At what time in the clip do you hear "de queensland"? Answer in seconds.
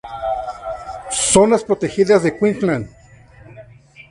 2.23-2.89